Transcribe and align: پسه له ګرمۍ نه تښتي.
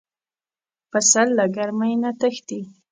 پسه 0.91 1.21
له 1.37 1.45
ګرمۍ 1.55 1.93
نه 2.03 2.11
تښتي. 2.19 2.59